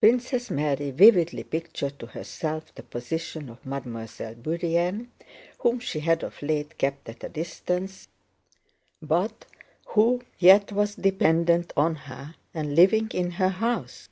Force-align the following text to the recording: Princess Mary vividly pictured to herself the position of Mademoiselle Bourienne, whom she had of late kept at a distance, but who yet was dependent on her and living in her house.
Princess 0.00 0.50
Mary 0.50 0.90
vividly 0.90 1.44
pictured 1.44 1.96
to 2.00 2.06
herself 2.06 2.74
the 2.74 2.82
position 2.82 3.48
of 3.48 3.64
Mademoiselle 3.64 4.34
Bourienne, 4.34 5.10
whom 5.60 5.78
she 5.78 6.00
had 6.00 6.24
of 6.24 6.42
late 6.42 6.76
kept 6.76 7.08
at 7.08 7.22
a 7.22 7.28
distance, 7.28 8.08
but 9.00 9.46
who 9.90 10.22
yet 10.40 10.72
was 10.72 10.96
dependent 10.96 11.72
on 11.76 11.94
her 11.94 12.34
and 12.52 12.74
living 12.74 13.08
in 13.14 13.30
her 13.30 13.50
house. 13.50 14.08